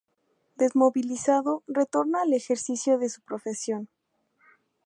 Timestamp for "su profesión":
3.07-3.87